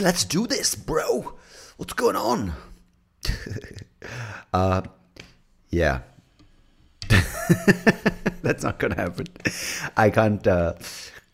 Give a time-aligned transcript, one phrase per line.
[0.00, 1.34] let's do this, bro.
[1.76, 2.54] What's going on?
[4.52, 4.82] uh,
[5.70, 6.00] yeah.
[8.42, 9.26] That's not going to happen.
[9.96, 10.74] I can't uh,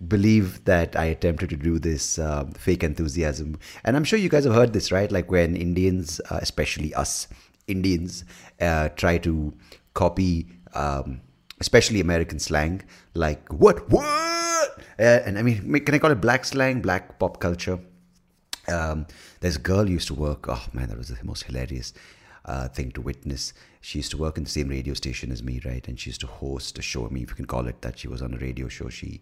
[0.07, 3.59] believe that I attempted to do this uh, fake enthusiasm.
[3.85, 5.11] And I'm sure you guys have heard this, right?
[5.11, 7.29] Like when Indians, uh, especially us
[7.67, 8.25] Indians,
[8.61, 9.55] uh, try to
[9.95, 11.21] copy, um,
[11.61, 12.83] especially American slang,
[13.15, 14.79] like what, what?
[14.99, 17.79] Uh, and I mean, can I call it black slang, black pop culture?
[18.69, 19.07] Um,
[19.41, 20.47] there's a girl used to work.
[20.49, 21.93] Oh man, that was the most hilarious
[22.45, 23.53] uh, thing to witness.
[23.81, 25.87] She used to work in the same radio station as me, right?
[25.87, 27.07] And she used to host a show.
[27.07, 28.89] I mean, if you can call it that, she was on a radio show.
[28.89, 29.21] She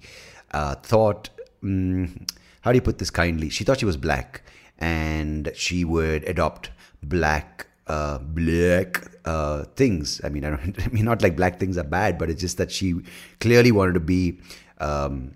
[0.53, 1.31] uh, thought,
[1.63, 2.31] mm,
[2.63, 3.51] how do you put this kindly?
[3.51, 4.43] She thought she was black,
[4.79, 6.71] and she would adopt
[7.03, 10.21] black uh, black uh, things.
[10.25, 10.79] I mean, I don't.
[10.85, 13.01] I mean, not like black things are bad, but it's just that she
[13.41, 14.41] clearly wanted to be,
[14.79, 15.35] um,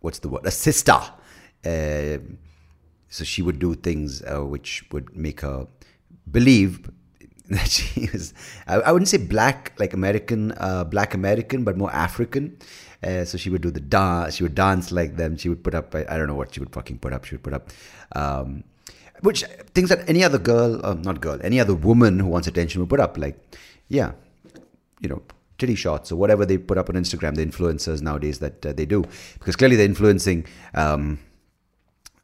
[0.00, 0.98] what's the word, a sister.
[1.64, 2.18] Uh,
[3.10, 5.66] so she would do things uh, which would make her
[6.30, 6.90] believe
[7.50, 8.32] that she was,
[8.68, 12.56] I, I wouldn't say black, like American, uh, black American, but more African.
[13.02, 15.36] Uh, so she would do the dance, she would dance like them.
[15.36, 17.24] She would put up, I, I, don't know what she would fucking put up.
[17.24, 17.70] She would put up,
[18.14, 18.62] um,
[19.22, 19.42] which
[19.74, 22.90] things that any other girl, uh, not girl, any other woman who wants attention would
[22.90, 23.18] put up.
[23.18, 23.36] Like,
[23.88, 24.12] yeah,
[25.00, 25.22] you know,
[25.58, 28.86] titty shots or whatever they put up on Instagram, the influencers nowadays that uh, they
[28.86, 29.04] do.
[29.38, 31.18] Because clearly they're influencing, um,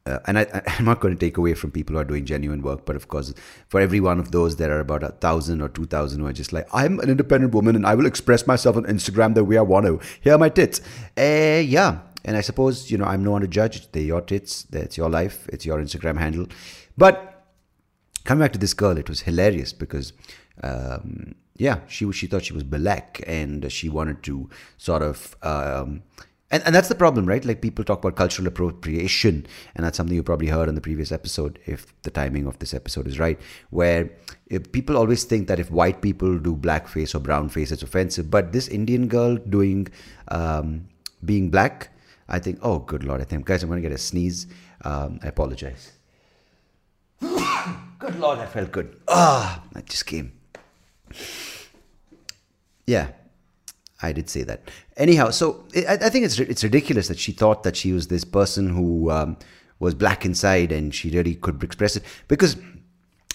[0.07, 0.47] uh, and I,
[0.79, 3.07] am not going to take away from people who are doing genuine work, but of
[3.09, 3.33] course,
[3.67, 6.33] for every one of those, there are about a thousand or two thousand who are
[6.33, 9.57] just like, I'm an independent woman and I will express myself on Instagram the way
[9.57, 9.99] I want to.
[10.21, 10.79] Here are my tits.
[11.17, 11.99] Uh, yeah.
[12.23, 13.91] And I suppose, you know, I'm no one to judge.
[13.91, 14.63] They're your tits.
[14.63, 15.47] That's your life.
[15.49, 16.47] It's your Instagram handle.
[16.97, 17.45] But
[18.23, 20.13] coming back to this girl, it was hilarious because,
[20.63, 26.03] um, yeah, she she thought she was black and she wanted to sort of um,
[26.49, 27.43] and, and that's the problem, right?
[27.43, 29.45] Like people talk about cultural appropriation,
[29.75, 32.73] and that's something you probably heard in the previous episode, if the timing of this
[32.73, 33.39] episode is right,
[33.69, 34.09] where
[34.71, 38.31] people always think that if white people do blackface or brownface, it's offensive.
[38.31, 39.89] But this Indian girl doing
[40.29, 40.87] um,
[41.25, 41.89] being black,
[42.29, 44.47] I think, oh, good lord, I think, guys, I'm going to get a sneeze.
[44.83, 45.91] Um, I apologize.
[47.19, 48.95] good lord, I felt good.
[49.07, 50.31] Ah, that just came.
[52.85, 53.09] Yeah,
[54.01, 54.69] I did say that.
[54.95, 58.23] Anyhow, so I, I, think it's it's ridiculous that she thought that she was this
[58.23, 59.37] person who um,
[59.79, 62.57] was black inside and she really could express it because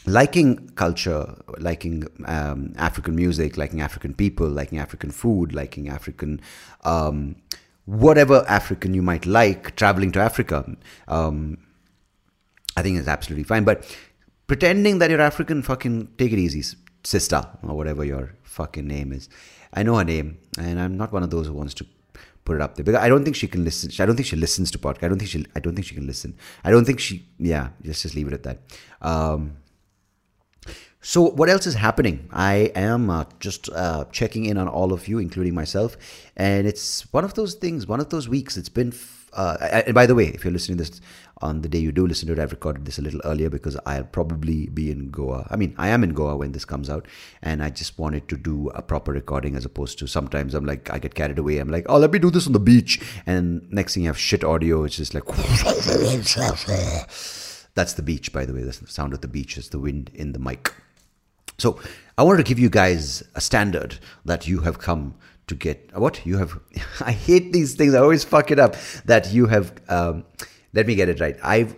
[0.07, 6.41] liking culture, liking um, African music, liking African people, liking African food, liking African
[6.85, 7.37] um,
[7.85, 10.77] whatever African you might like, traveling to Africa,
[11.09, 11.59] um,
[12.77, 13.65] I think is absolutely fine.
[13.65, 13.97] But
[14.47, 19.29] pretending that you're African, fucking take it easy, sister, or whatever your fucking name is.
[19.73, 21.87] I know her name, and I'm not one of those who wants to
[22.45, 23.91] put it up there because I don't think she can listen.
[23.99, 25.05] I don't think she listens to podcast.
[25.05, 25.47] I don't think she.
[25.55, 26.37] I don't think she can listen.
[26.65, 27.27] I don't think she.
[27.39, 28.59] Yeah, let's just leave it at that.
[29.01, 29.57] Um,
[31.01, 32.29] so what else is happening?
[32.33, 35.97] I am uh, just uh, checking in on all of you, including myself,
[36.37, 37.87] and it's one of those things.
[37.87, 38.57] One of those weeks.
[38.57, 38.89] It's been.
[38.89, 41.01] F- uh, and by the way, if you're listening to this
[41.41, 43.77] on the day you do listen to it, I've recorded this a little earlier because
[43.85, 45.47] I'll probably be in Goa.
[45.51, 47.07] I mean, I am in Goa when this comes out,
[47.43, 50.93] and I just wanted to do a proper recording as opposed to sometimes I'm like,
[50.93, 51.59] I get carried away.
[51.59, 53.01] I'm like, oh, let me do this on the beach.
[53.27, 55.25] And next thing you have shit audio, it's just like,
[57.75, 58.63] that's the beach, by the way.
[58.63, 60.73] That's the sound of the beach, it's the wind in the mic.
[61.59, 61.81] So
[62.19, 65.15] I wanted to give you guys a standard that you have come
[65.47, 65.91] to get.
[65.95, 66.25] What?
[66.27, 66.59] You have.
[67.01, 67.95] I hate these things.
[67.95, 68.77] I always fuck it up.
[69.05, 69.73] That you have.
[69.89, 70.25] Um,
[70.75, 71.37] let me get it right.
[71.43, 71.75] I've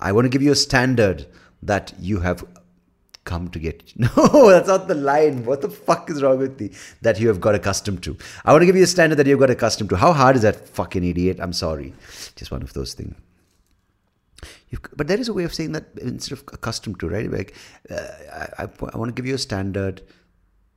[0.00, 1.26] I want to give you a standard
[1.62, 2.44] that you have
[3.24, 3.92] come to get.
[3.96, 5.44] No, that's not the line.
[5.44, 6.70] What the fuck is wrong with me?
[7.02, 8.16] That you have got accustomed to.
[8.44, 9.96] I want to give you a standard that you've got accustomed to.
[9.96, 11.38] How hard is that fucking idiot?
[11.40, 11.94] I'm sorry.
[12.36, 13.14] Just one of those things.
[14.70, 17.30] You've, but there is a way of saying that instead of accustomed to, right?
[17.30, 17.54] Like,
[17.90, 20.02] uh, I, I, I want to give you a standard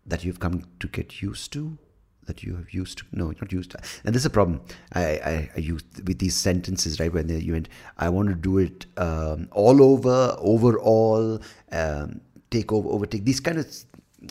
[0.05, 1.77] that you've come to get used to
[2.25, 4.61] that you have used to no not used and this is a problem
[4.93, 7.11] i i, I use with these sentences right?
[7.11, 7.67] When you end
[7.97, 11.41] i want to do it um, all over overall
[11.71, 13.67] um, take over overtake these kind of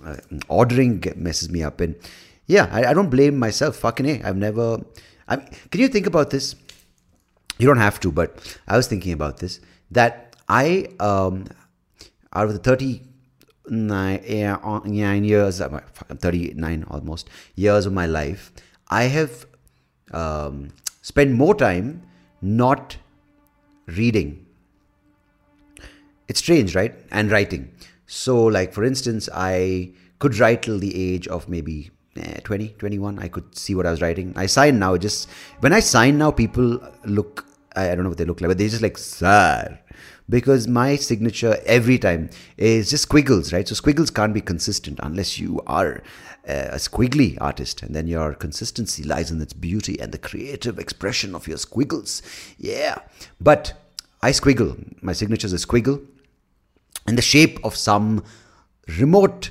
[0.04, 0.16] uh,
[0.48, 1.80] ordering messes me up.
[1.80, 1.96] And
[2.46, 3.76] yeah I, I don't blame myself.
[3.76, 4.80] Fucking a i've never
[5.28, 6.54] i can you think about this
[7.60, 9.60] you don't have to but i was thinking about this
[9.90, 11.44] that i um
[12.32, 13.02] out of the 30
[13.70, 14.22] nine,
[14.84, 18.52] nine years, uh, 39 almost years of my life,
[18.88, 19.46] I have
[20.12, 20.70] um,
[21.02, 22.02] spent more time
[22.42, 22.96] not
[23.86, 24.46] reading.
[26.28, 26.94] It's strange, right?
[27.10, 27.72] And writing.
[28.06, 33.18] So, like for instance, I could write till the age of maybe eh, 20, 21.
[33.18, 34.32] I could see what I was writing.
[34.36, 34.96] I sign now.
[34.96, 35.28] Just
[35.60, 37.46] when I sign now, people look
[37.76, 39.78] I, don't know what they look like, but they're just like sir.
[40.28, 43.66] Because my signature every time is just squiggles, right?
[43.66, 46.02] So squiggles can't be consistent unless you are
[46.44, 51.34] a squiggly artist, and then your consistency lies in its beauty and the creative expression
[51.34, 52.22] of your squiggles.
[52.58, 52.98] Yeah,
[53.40, 53.74] but
[54.22, 55.02] I squiggle.
[55.02, 56.04] My signature is a squiggle
[57.06, 58.24] in the shape of some
[58.98, 59.50] remote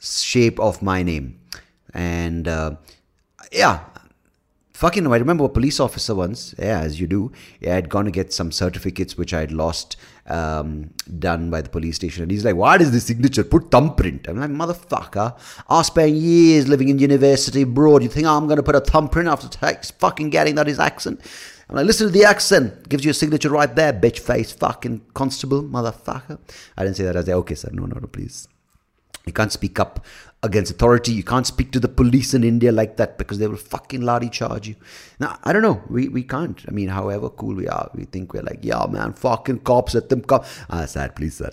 [0.00, 1.40] shape of my name,
[1.92, 2.76] and uh,
[3.52, 3.80] yeah,
[4.74, 8.10] fucking I remember a police officer once, yeah, as you do, yeah, I'd gone to
[8.10, 12.22] get some certificates which I'd lost um, done by the police station.
[12.22, 13.44] And he's like, what is this signature?
[13.44, 14.26] Put thumbprint.
[14.28, 15.38] I'm like, motherfucker,
[15.68, 18.02] I spent years living in university abroad.
[18.02, 21.20] You think I'm going to put a thumbprint after t- fucking getting that his accent?
[21.70, 22.88] I'm like, listen to the accent.
[22.88, 26.38] Gives you a signature right there, bitch face, fucking constable, motherfucker.
[26.76, 27.16] I didn't say that.
[27.16, 28.48] I said, okay, sir, no, no, no, please.
[29.24, 30.04] You can't speak up
[30.44, 31.12] against authority.
[31.12, 34.30] You can't speak to the police in India like that because they will fucking lathi
[34.30, 34.76] charge you.
[35.18, 35.82] Now, I don't know.
[35.88, 36.62] We, we can't.
[36.68, 40.10] I mean, however cool we are, we think we're like, yeah, man, fucking cops at
[40.10, 40.20] them.
[40.20, 40.44] Cop.
[40.70, 41.50] Ah, sir, please, sir,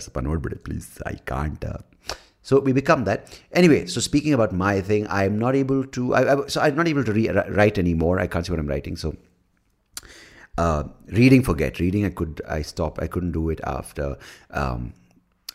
[0.64, 1.64] please, I can't.
[1.64, 1.78] Uh.
[2.42, 3.40] So we become that.
[3.52, 6.88] Anyway, so speaking about my thing, I'm not able to, I, I, so I'm not
[6.88, 8.18] able to re- write anymore.
[8.18, 8.96] I can't see what I'm writing.
[8.96, 9.16] So
[10.58, 11.78] uh, reading, forget.
[11.78, 12.98] Reading, I could, I stop.
[13.00, 14.16] I couldn't do it after,
[14.50, 14.92] um,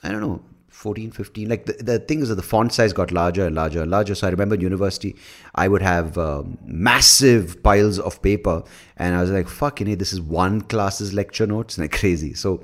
[0.02, 0.42] I don't know,
[0.78, 1.50] 14, 15.
[1.50, 4.14] Like the, the thing is that the font size got larger and larger and larger.
[4.14, 5.16] So I remember in university,
[5.56, 8.64] I would have um, massive piles of paper.
[8.96, 11.78] And I was like, fucking hey, this is one class's lecture notes.
[11.88, 12.36] Like crazy.
[12.36, 12.62] So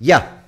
[0.00, 0.38] yeah,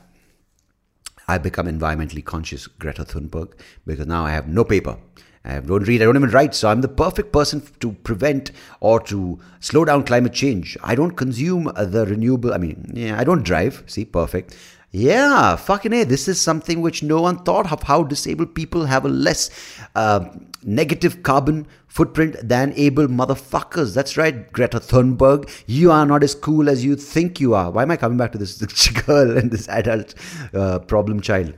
[1.29, 3.53] I become environmentally conscious, Greta Thunberg,
[3.87, 4.99] because now I have no paper.
[5.45, 6.55] I don't read, I don't even write.
[6.55, 8.51] So I'm the perfect person to prevent
[8.81, 10.77] or to slow down climate change.
[10.83, 13.85] I don't consume the renewable, I mean, yeah, I don't drive.
[13.87, 14.57] See, perfect.
[14.95, 16.05] Yeah, fucking A.
[16.05, 19.49] This is something which no one thought of how disabled people have a less
[19.95, 20.29] uh,
[20.63, 23.95] negative carbon footprint than able motherfuckers.
[23.95, 25.49] That's right, Greta Thunberg.
[25.67, 27.71] You are not as cool as you think you are.
[27.71, 28.59] Why am I coming back to this
[29.07, 30.15] girl and this adult
[30.53, 31.55] uh, problem child?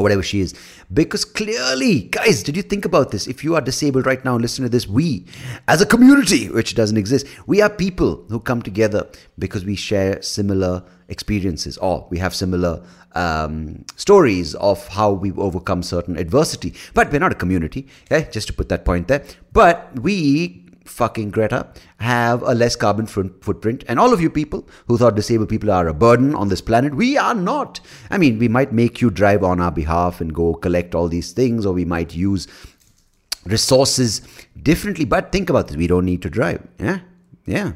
[0.00, 0.54] Or whatever she is.
[0.92, 3.26] Because clearly, guys, did you think about this?
[3.26, 5.26] If you are disabled right now listen to this, we,
[5.68, 9.08] as a community, which doesn't exist, we are people who come together
[9.38, 12.82] because we share similar experiences or we have similar
[13.14, 16.74] um, stories of how we've overcome certain adversity.
[16.94, 18.28] But we're not a community, okay?
[18.30, 19.24] Just to put that point there.
[19.52, 23.84] But we fucking Greta have a less carbon footprint.
[23.88, 26.94] And all of you people who thought disabled people are a burden on this planet,
[26.94, 27.80] we are not.
[28.10, 31.32] I mean, we might make you drive on our behalf and go collect all these
[31.32, 32.48] things, or we might use
[33.44, 34.20] resources
[34.62, 35.04] differently.
[35.04, 36.66] But think about this we don't need to drive.
[36.78, 37.00] Yeah?
[37.46, 37.72] Yeah.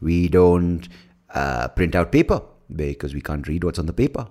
[0.00, 0.88] We don't
[1.32, 2.42] uh, print out paper
[2.74, 4.26] because we can't read what's on the paper.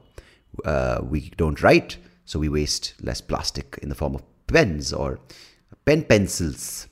[0.66, 5.20] Uh, we don't write, so we waste less plastic in the form of pens or
[5.86, 6.88] pen pencils.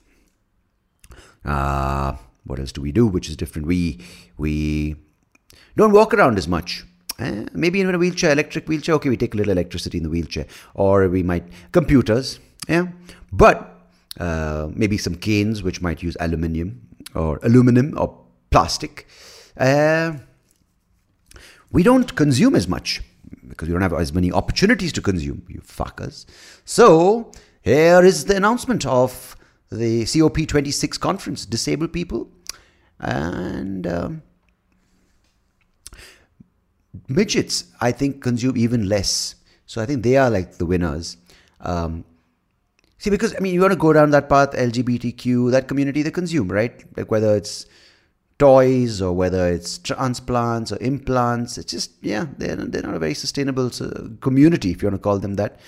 [1.45, 2.13] Uh,
[2.45, 3.67] what else do we do which is different?
[3.67, 3.99] We
[4.37, 4.95] we
[5.75, 6.85] don't walk around as much.
[7.19, 7.45] Eh?
[7.53, 8.95] Maybe in a wheelchair, electric wheelchair.
[8.95, 12.39] Okay, we take a little electricity in the wheelchair, or we might computers.
[12.67, 12.87] Yeah,
[13.31, 13.79] but
[14.19, 16.81] uh, maybe some canes which might use aluminium
[17.15, 19.07] or aluminum or plastic.
[19.57, 20.13] Uh,
[21.71, 23.01] we don't consume as much
[23.47, 26.25] because we don't have as many opportunities to consume, you fuckers.
[26.65, 29.35] So here is the announcement of
[29.71, 32.29] the COP26 conference, disabled people,
[32.99, 34.21] and um,
[37.07, 39.35] midgets, I think, consume even less.
[39.65, 41.17] So I think they are like the winners.
[41.61, 42.03] Um,
[42.97, 46.11] see, because I mean, you want to go down that path, LGBTQ, that community, they
[46.11, 46.83] consume, right?
[46.97, 47.65] Like whether it's
[48.37, 53.13] toys or whether it's transplants or implants, it's just yeah, they're they're not a very
[53.13, 55.59] sustainable uh, community, if you want to call them that.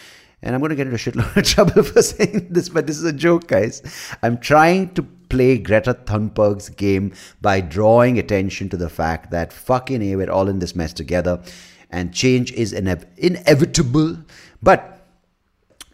[0.43, 2.97] And I'm going to get into a shitload of trouble for saying this, but this
[2.97, 3.81] is a joke, guys.
[4.21, 10.01] I'm trying to play Greta Thunberg's game by drawing attention to the fact that fucking
[10.01, 11.41] A, we're all in this mess together
[11.89, 14.17] and change is ine- inevitable.
[14.61, 15.07] But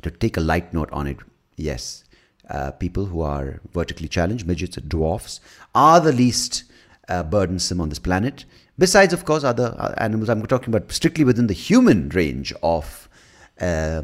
[0.01, 1.17] to take a light note on it,
[1.55, 2.03] yes,
[2.49, 5.39] uh, people who are vertically challenged, midgets, dwarfs,
[5.75, 6.63] are the least
[7.07, 8.45] uh, burdensome on this planet.
[8.79, 10.29] Besides, of course, other uh, animals.
[10.29, 13.09] I'm talking about strictly within the human range of
[13.59, 14.03] uh,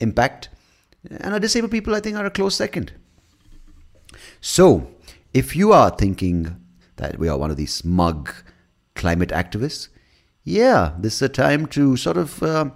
[0.00, 0.48] impact.
[1.08, 2.92] And our disabled people, I think, are a close second.
[4.40, 4.90] So,
[5.32, 6.56] if you are thinking
[6.96, 8.32] that we are one of these smug
[8.94, 9.88] climate activists,
[10.44, 12.70] yeah, this is a time to sort of uh,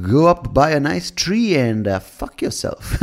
[0.00, 3.00] go up by a nice tree and uh, fuck yourself.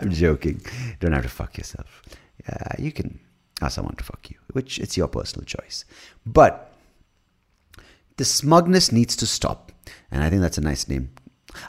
[0.00, 0.60] I'm joking.
[1.00, 2.02] Don't have to fuck yourself.
[2.48, 3.20] Uh, you can
[3.60, 5.84] ask someone to fuck you, which it's your personal choice.
[6.24, 6.72] But
[8.16, 9.72] the smugness needs to stop.
[10.10, 11.10] And I think that's a nice name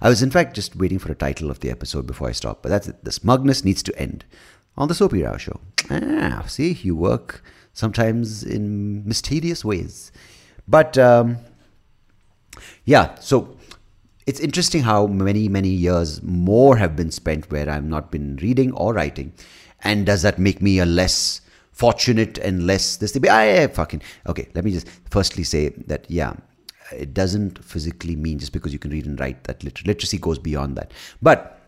[0.02, 2.64] I was, in fact, just waiting for a title of the episode before I stopped,
[2.64, 3.04] But that's it.
[3.04, 4.26] The smugness needs to end.
[4.78, 5.60] on the Soapy Rao show.
[5.90, 7.44] Ah, see, you work
[7.74, 10.12] sometimes in mysterious ways.
[10.68, 11.38] But um,
[12.86, 13.58] yeah, so
[14.28, 18.72] it's interesting how many, many years more have been spent where I've not been reading
[18.74, 19.34] or writing.
[19.82, 23.28] And does that make me a less fortunate and less this thing?
[23.30, 24.50] I, I fucking okay.
[24.54, 26.34] Let me just firstly say that yeah,
[26.92, 30.40] it doesn't physically mean just because you can read and write that liter- literacy goes
[30.40, 30.92] beyond that.
[31.22, 31.60] But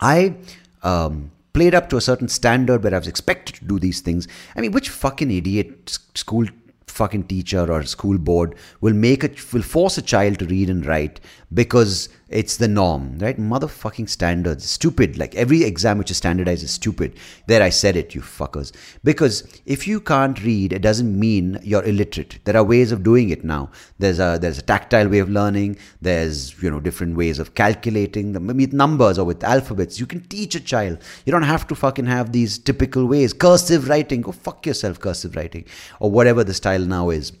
[0.00, 0.36] I
[0.82, 4.28] um, played up to a certain standard where I was expected to do these things.
[4.56, 6.46] I mean, which fucking idiot school
[6.86, 10.84] fucking teacher or school board will make it will force a child to read and
[10.84, 11.20] write
[11.54, 13.38] because it's the norm right?
[13.38, 14.64] Motherfucking standards.
[14.64, 15.18] Stupid.
[15.18, 17.16] Like every exam which is standardized is stupid.
[17.46, 18.72] There i said it you fuckers.
[19.02, 22.38] Because if you can't read it doesn't mean you're illiterate.
[22.44, 23.70] There are ways of doing it now.
[23.98, 25.76] There's a there's a tactile way of learning.
[26.00, 28.32] There's you know different ways of calculating.
[28.32, 29.98] Them maybe with numbers or with alphabets.
[29.98, 30.98] You can teach a child.
[31.26, 33.32] You don't have to fucking have these typical ways.
[33.32, 34.20] Cursive writing.
[34.22, 35.64] Go fuck yourself cursive writing.
[35.98, 37.32] Or whatever the style now is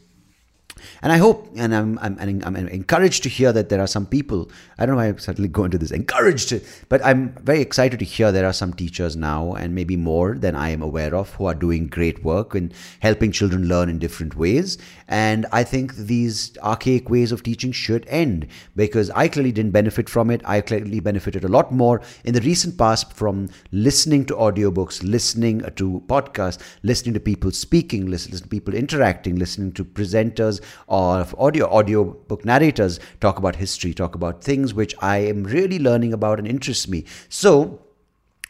[1.02, 4.50] and I hope, and I'm, I'm, I'm, encouraged to hear that there are some people,
[4.78, 6.52] I don't know why I suddenly go into this, encouraged,
[6.88, 10.56] but I'm very excited to hear there are some teachers now, and maybe more than
[10.56, 14.36] I am aware of, who are doing great work in helping children learn in different
[14.36, 14.78] ways.
[15.08, 18.46] And I think these archaic ways of teaching should end
[18.76, 20.40] because I clearly didn't benefit from it.
[20.44, 25.64] I clearly benefited a lot more in the recent past from listening to audiobooks, listening
[25.64, 31.26] uh, to podcasts, listening to people speaking, listening to people interacting, listening to presenters or
[31.38, 36.12] audio audio book narrators talk about history, talk about things which I am really learning
[36.12, 37.04] about and interests me.
[37.28, 37.80] So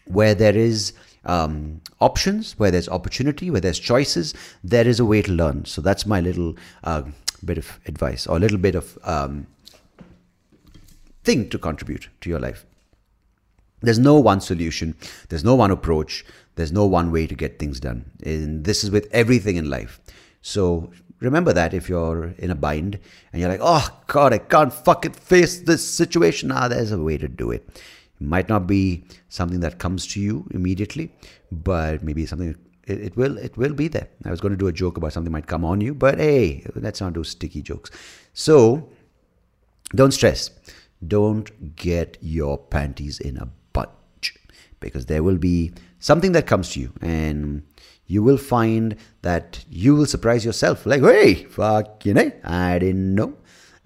[0.07, 0.93] where there is
[1.25, 4.35] um, options, where there's opportunity, where there's choices,
[4.65, 5.65] there is a way to learn.
[5.65, 7.03] So that's my little uh,
[7.45, 9.47] bit of advice or a little bit of um,
[11.25, 12.65] thing to contribute to your life.
[13.83, 14.95] There's no one solution.
[15.29, 16.25] There's no one approach.
[16.57, 18.11] There's no one way to get things done.
[18.23, 20.01] And this is with everything in life.
[20.43, 22.99] So remember that if you're in a bind
[23.33, 26.51] and you're like, oh God, I can't fucking face this situation.
[26.51, 27.69] Ah, there's a way to do it.
[27.69, 31.13] It might not be something that comes to you immediately,
[31.53, 32.57] but maybe something
[32.87, 34.09] it, it will it will be there.
[34.25, 36.65] I was going to do a joke about something might come on you, but hey,
[36.75, 37.91] let's not do sticky jokes.
[38.33, 38.89] So
[39.95, 40.51] don't stress.
[41.07, 44.35] Don't get your panties in a bunch
[44.81, 47.63] because there will be something that comes to you and
[48.11, 50.85] you will find that you will surprise yourself.
[50.85, 53.37] Like hey fuck you know i didn't know.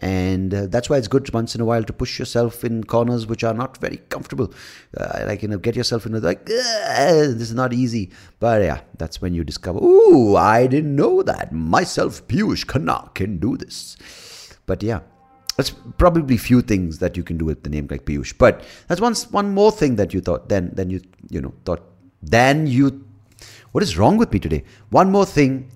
[0.01, 3.29] And uh, that's why it's good once in a while to push yourself in corners
[3.29, 4.53] which are not very comfortable.
[4.97, 8.11] Uh, like you know get yourself into like this is not easy.
[8.41, 13.39] But yeah that's when you discover ooh i didn't know that myself piyush khanna can
[13.39, 13.97] do this.
[14.67, 15.01] But yeah
[15.57, 18.37] that's probably few things that you can do with the name like piyush.
[18.39, 21.83] But that's one one more thing that you thought then then you you know thought
[22.23, 23.04] then you
[23.75, 25.69] what is wrong with me today one more thing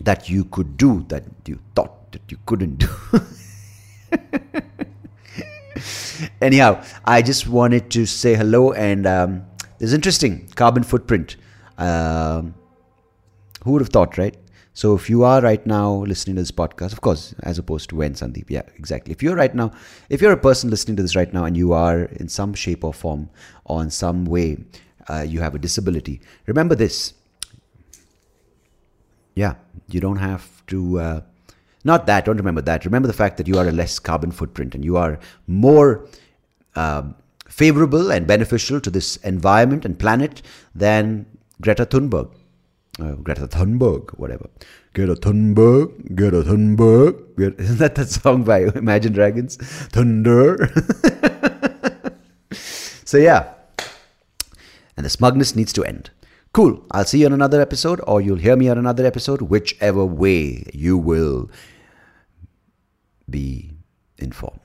[0.00, 2.88] that you could do that you thought that you couldn't do.
[6.40, 9.44] Anyhow, I just wanted to say hello, and um,
[9.80, 11.36] it's interesting carbon footprint.
[11.78, 12.54] Um,
[13.64, 14.36] who would have thought, right?
[14.74, 17.96] So if you are right now listening to this podcast, of course, as opposed to
[17.96, 19.12] when Sandeep, yeah, exactly.
[19.12, 19.72] If you're right now,
[20.08, 22.82] if you're a person listening to this right now and you are in some shape
[22.82, 23.28] or form
[23.64, 24.56] or in some way,
[25.08, 27.14] uh, you have a disability, remember this.
[29.34, 29.54] Yeah,
[29.88, 31.20] you don't have to uh,
[31.84, 32.84] not that, don't remember that.
[32.84, 36.06] Remember the fact that you are a less carbon footprint and you are more
[36.76, 37.14] um,
[37.48, 40.42] favorable and beneficial to this environment and planet
[40.74, 41.26] than
[41.60, 42.30] Greta Thunberg.
[43.00, 44.48] Uh, Greta Thunberg, whatever.
[44.94, 47.34] Greta Thunberg, Greta Thunberg.
[47.36, 49.56] Greta, Isn't that that song by Imagine Dragons?
[49.56, 50.70] Thunder.
[52.52, 53.54] so, yeah.
[54.96, 56.10] And the smugness needs to end.
[56.52, 56.84] Cool.
[56.90, 60.64] I'll see you on another episode, or you'll hear me on another episode, whichever way
[60.72, 61.50] you will
[63.28, 63.72] be
[64.18, 64.60] informed.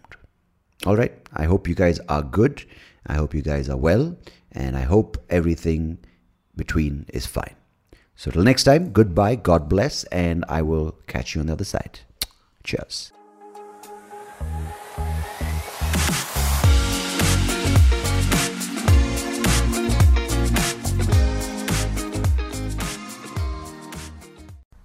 [0.85, 1.13] All right.
[1.33, 2.65] I hope you guys are good.
[3.05, 4.17] I hope you guys are well.
[4.51, 5.99] And I hope everything
[6.55, 7.55] between is fine.
[8.15, 11.63] So, till next time, goodbye, God bless, and I will catch you on the other
[11.63, 11.99] side.
[12.63, 13.11] Cheers.